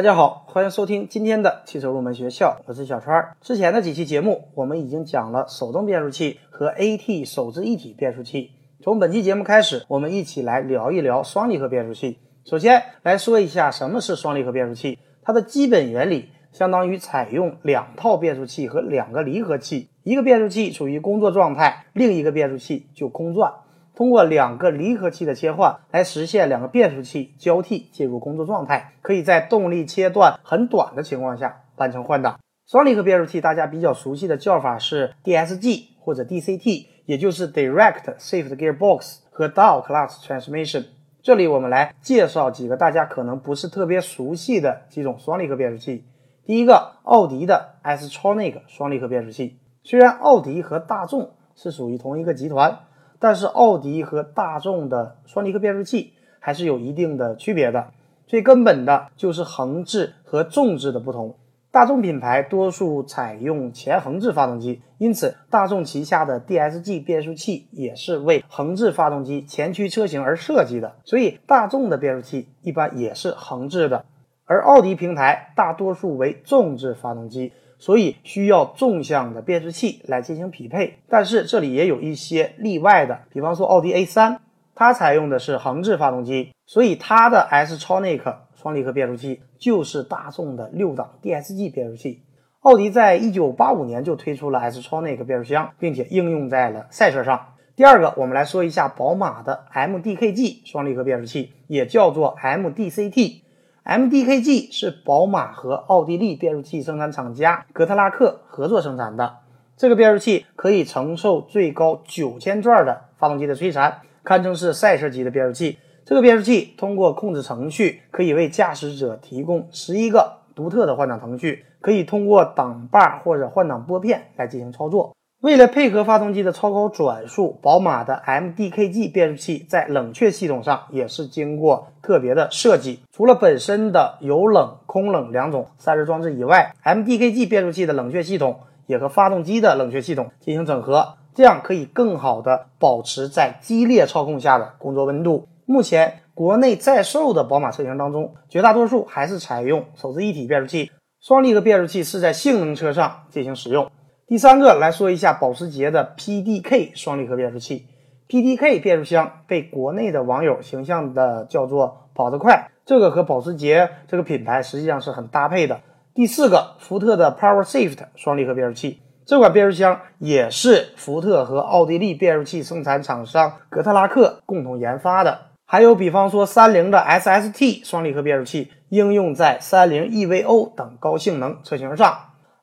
[0.00, 3.36] 大家好，欢迎收听今天的汽车入门学校，我是小川。
[3.42, 8.52] 之前的几期节目，我们已经讲了手动变速器和 AT 手自一体变速器。
[8.82, 12.16] 从本期节目开始，我们一起来聊一聊双离合变速器。
[12.46, 23.52] 首先来说一下什么是双离合变速器，它的基本原理相当于采用两套变速器和两个离合器，一个变速器处于工作状态，另一个变速器就空转。
[24.00, 32.40] 通过两个离合器的切换来实现两个变速器交替进入工作状态，可以在动力切断很短的情况下完成换挡。
[32.66, 40.86] 双离合变速器大家比较熟悉的叫法是 DSG 或者 DCT，也就是 Direct Shift Gearbox 和 Dual Clutch Transmission。
[41.22, 46.06] 这里我们来介绍几个大家可能不是特别熟悉的几种双离合变速器。
[46.46, 49.58] 第一个，奥迪的 S-tronic 双离合变速器。
[49.82, 52.78] 虽然奥迪和大众是属于同一个集团。
[53.20, 57.92] 但是奥迪和大众的双离合变速器还是有一定的区别的，
[58.26, 61.36] 最根本的就是横置和纵置的不同。
[61.70, 74.04] 大众品牌多数采用前横置发动机，因此大众旗下的 DSG 变速器也是为横置发动机前驱车型而设计的，所以大众的变速器一般也是横置的，
[74.46, 77.52] 而奥迪平台大多数为纵置发动机。
[77.80, 84.36] 所以需要纵向的变速器来进行匹配，但是这里也有一些例外的，比方说奥迪 A3，
[84.74, 88.20] 它采用的是横置发动机，所以它的 S-tronic
[88.54, 92.22] 双离合变速器就是大众的六档 DSG 变速器。
[92.60, 97.54] 奥迪在一九八五年就推出了 S-tronic 变速箱，并且应用在了赛车上。
[97.74, 103.40] 第二个，我们来说一下宝马的 MDKG 双离合变速器，也叫做 MDCT。
[103.84, 109.38] MDKG 是宝马和奥地利变速器生产厂家格特拉克合作生产的。
[109.76, 115.78] 这个变速器可以承受最高九千转的发动机的摧残，堪称是赛车级的变速器。
[116.04, 125.16] 这个变速器通过控制程序，可以为驾驶者提供十一个独特的换挡程序，可以通过挡把或者换挡拨片来进行操作。
[125.40, 133.00] 为了配合发动机的超高转速，宝马的 MDKG 变速器在冷却系统上也是经过特别的设计。
[133.10, 145.48] 除了本身的有冷、空冷两种散热装置以外，MDKG 变速器的冷却系统也和发动机的冷却系统进行整合，这样可以更好的保持在激烈操控下的工作温度。
[145.64, 153.90] 目前国内在售的宝马车型当中，绝大多数还是采用手自一体变速器，双离合变速器是在性能车上进行使用。
[154.30, 157.88] 第三个来说一下保时捷的 PDK 双离合变速器
[158.28, 165.80] ，PDK 变速箱被国内的网友形象的叫做“跑得快”，这个和保时捷这个品牌实际上是很搭配的。
[166.14, 175.36] 第四个，福特的 PowerShift 双离合变速器，这款变速箱也是福特和奥地利变速器生产厂商格特拉克共同研发的。
[175.66, 182.16] 还有比方说三菱的 SST 双离合变速器，应用在三菱 EVO 等高性能车型上。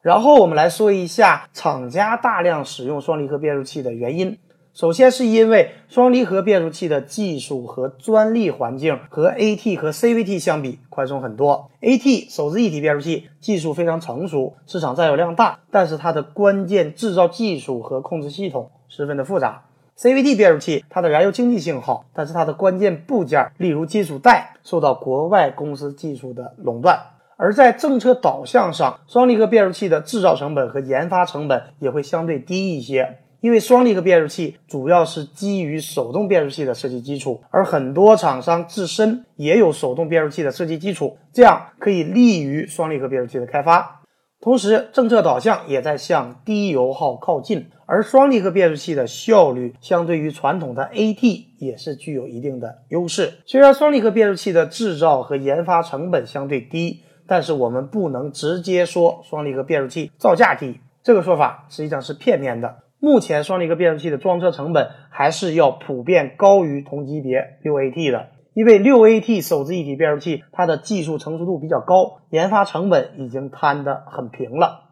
[0.08, 4.38] 然后我们来说一下厂家大量使用双离合变速器的原因。
[4.74, 11.70] 首先是因为双离合变速器的技术和专利环境和 AT 和 CVT 相比宽松很多。
[11.82, 19.66] AT 手自一体变速器技术非常成熟，市场占有量大，但是它的关键制造技术和控制系统十分的复杂。
[19.98, 26.98] CVT 变速器它的燃油经济性好，但是它的关键部件，例如金属带，受到国外公司技术的垄断。
[27.38, 44.02] 而在政策导向上，双离合变速器的制造成本和研发成本也会相对低一些，因为双离合变速器主要是基于手动变速器的设计基础，而很多厂商自身也有手动变速器的设计基础，这样可以利于双离合变速器的开发。
[44.42, 53.34] 同时，政策导向也在向低油耗靠近，而双离合变速器的效率相对于传统的 AT 也是具有一定的优势。
[53.46, 57.04] 虽然双离合变速器的制造和研发成本相对低。
[57.28, 62.84] 但是我们不能直接说双离合变速器造价低，这个说法实际上是片面的。
[63.00, 74.87] 目前双离合变速器的装车成本还是要普遍高于同级别六 AT 的，因为六 AT 手自一体变速器它的技术成熟度比较高，研发成本已经摊得很平了。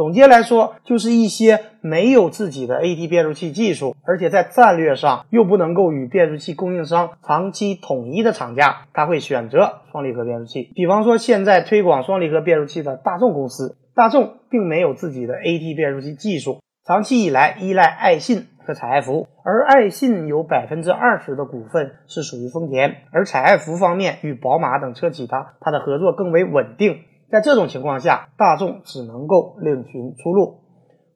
[0.00, 10.72] 总结来说，就是一些没有自己的 AT 变速器技术，而且在战略上又不能够与变速器供应商长期统一的厂家，他会选择双离合变速器。
[10.74, 27.00] 比方说，现在推广双离合变速器的大众公司，大众并没有自己的 AT 变速器技术，长期以来依赖爱信和采埃孚，而爱信有百分之二十的股份是属于丰田，而采埃孚方面与宝马等车企，它它的合作更为稳定。
[27.30, 30.64] 在这种情况下，大众只能够另寻出路。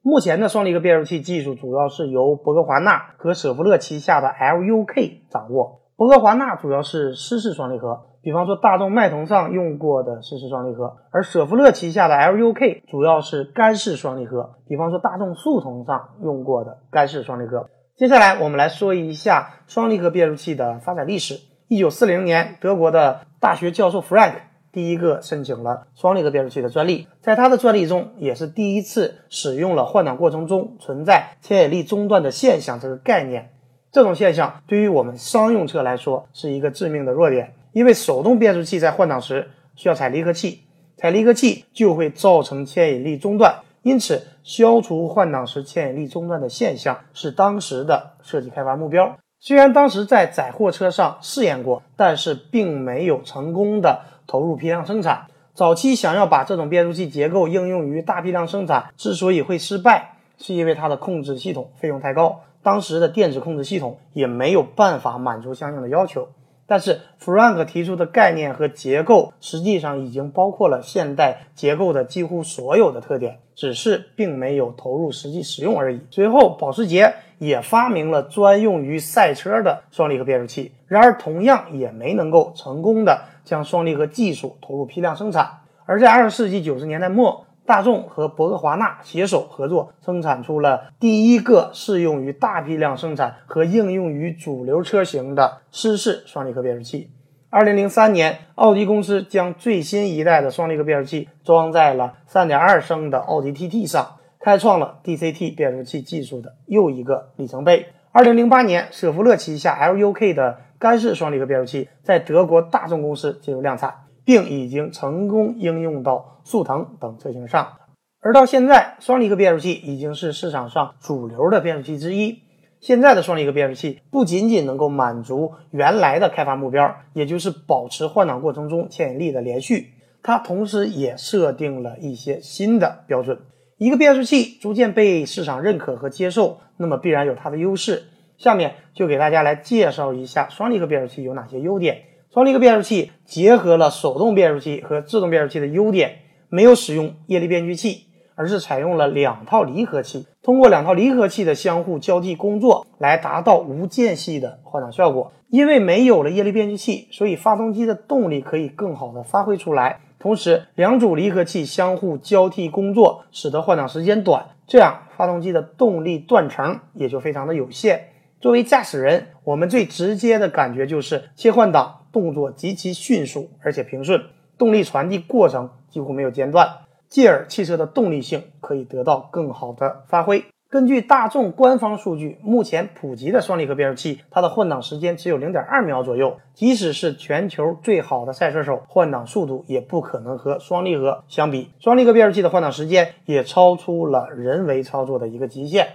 [0.01, 5.81] 目前的双离合变速器技术主要是由博格华纳和舍弗勒旗下的 LUK 掌握。
[5.97, 17.69] 博格华纳主要是湿式双离合，比方说大众迈腾上用过的湿式双离合，而舍弗勒旗下的 LUK 主要是干式双离合，比方说大众速腾上用过的干式双离合。
[17.97, 21.35] 接下来我们来说一下双离合变速器的发展历史。
[21.67, 24.33] 一九四零年，德国的大学教授 Frank
[24.75, 33.51] 第一个申请了双离合变速器的专利，在他的专利中也是第一次使用了换挡过程中存在牵引力中断的现象这个概念。
[33.89, 37.53] 这种现象对于我们商用车来说是一个致命的弱点。
[37.71, 40.63] 因为手动变速器在换挡时需要踩离合器，
[40.97, 49.17] 踩离合器就会造成牵引力中断，因此消除换挡时牵引力中断的现象是当时的设计开发目标。
[49.39, 55.27] 虽然当时在载货车上试验过，但是并没有成功的投入批量生产。
[55.53, 66.27] 早期想要把这种变速器结构应用于大批量生产，之所以会失败，是因为它的控制系统费用太高，当时的电子控制系统也没有办法满足相应的要求。
[66.67, 76.01] 但是，Frank 提出的概念和结构实际上已经包括了现代结构的几乎所有的特点，只是并没有投入实际使用而已。
[76.09, 85.47] 随后，保时捷也发明了专用于赛车的双离合变速器，然而同样也没能够成功的将双离合技术投入批量生产。
[85.85, 97.11] 而在二十世纪九十年代末，大众和博格华纳携手合作，生产出了第一个适用于大批量生产和应用于主流车型的湿式双离合变速器。
[97.49, 107.85] 二零零三年，奥迪公司将最新一代的双离合变速器装在了三点二升的奥迪 TT 上，开创了 DCT 变速器技术的又一个里程碑。
[108.17, 113.93] 二零零八年，舍弗勒旗下 LUK 的干式双离合变速器在德国大众公司进入量产。
[114.23, 117.73] 并已经成功应用到速腾等车型上，
[118.21, 122.39] 而到现在，双离合变速器已经是市场上主流的变速器之一。
[122.79, 129.89] 现在的双离合变速器不仅仅能够满足原来的开发目标，也就是保持换挡过程中牵引力的连续，
[130.23, 133.37] 它同时也设定了一些新的标准。
[133.77, 138.03] 一个变速器逐渐被市场认可和接受，那么必然有它的优势。
[138.37, 142.03] 下面就给大家来介绍一下双离合变速器有哪些优点。
[142.33, 148.05] 双离合变速器结合了手动变速器和自动变速器的优点，没有使用液力变矩器，
[148.35, 155.33] 而是采用了两套离合器，通过两套离合器的相互交替工作来达到无间隙的换挡效果。
[155.49, 159.99] 因为没有了液力变矩器，所以发动机的动力可以更好的发挥出来。
[160.25, 168.07] 同时，两组离合器相互交替工作，使得换挡时间短，这样发动机的动力断层也就非常的有限。
[168.41, 172.07] 作为驾驶人，我们最直接的感觉就是切换挡。
[172.11, 174.19] 动作极其迅速，而且平顺，
[174.57, 176.67] 动力传递过程几乎没有间断，
[177.07, 180.43] 继而汽车的动力性可以得到更好的发挥。
[180.75, 186.35] 根据大众官方数据，目前普及的双离合变速器，它的换挡时间只有零点二秒左右。
[186.53, 191.69] 即使是全球最好的赛车手，换挡速度也不可能和双离合相比。
[191.79, 195.87] 双离合变速器的换挡时间也超出了人为操作的一个极限。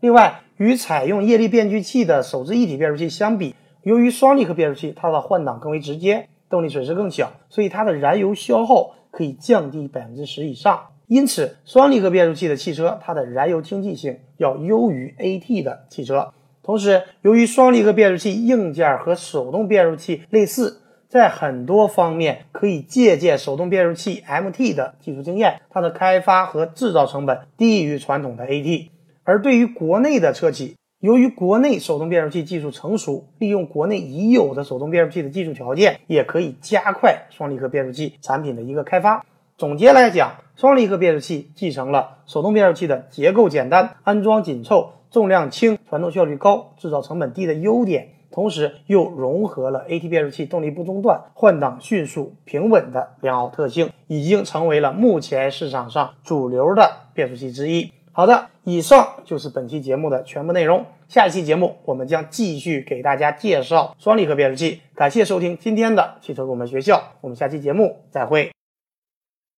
[0.00, 3.54] 另外，与采用液力变矩器的手自一体变速器相比，
[3.84, 10.88] 由于双离合变速器，它的换挡更为直接，动力损失更小，所以它的燃油消耗可以降低百分之十以上。
[11.08, 16.32] 因此，双离合变速器的汽车，它的燃油经济性要优于 AT 的汽车。
[16.62, 28.88] 同时，由于双离合变速器硬件和手动变速器类似，在很多方面可以借鉴手动变速器 MT 的技术经验，它的开发和制造成本低于传统的 AT。
[29.22, 39.24] 而对于国内的车企，由于国内手动变速器技术成熟，利用国内已有的手动变速器的技术条件，也可以加快双离合变速器产品的一个开发。
[39.58, 57.90] 总结来讲，双离合变速器继承了手动变速器的结构简单、安装紧凑、重量轻、传动效率高、制造成本低的优点，同时又融合了 AT 变速器动力不中断、换挡迅速平稳的良好特性，已经成为了目前市场上主流的变速器之一。
[58.12, 60.84] 好的，以上就是本期节目的全部内容。
[61.08, 64.82] 下一期节目我们将继续给大家介绍双离合变速器。
[64.94, 68.55] 感谢收听今天的汽车入门学校，我们下期节目再会。